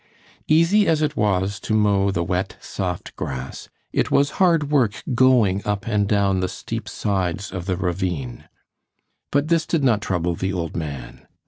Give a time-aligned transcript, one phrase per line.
[0.47, 5.61] Easy as it was to mow the wet, soft grass, it was hard work going
[5.63, 8.45] up and down the steep sides of the ravine.
[9.29, 11.27] But this did not trouble the old man.